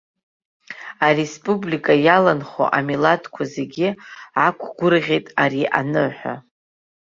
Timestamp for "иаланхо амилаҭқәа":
2.05-3.43